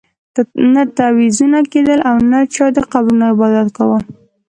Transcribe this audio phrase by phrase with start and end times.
[0.73, 3.99] نه تعویذونه کېدل او نه چا د قبرونو عبادت کاوه.